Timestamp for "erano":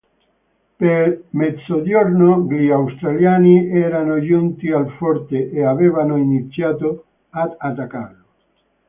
3.69-4.19